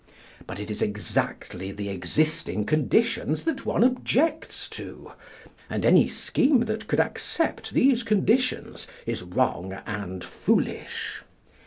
[0.47, 5.11] But it is exactly the existing conditions that one objects to;
[5.69, 11.21] and any scheme that could accept these conditions is wrong and foolish.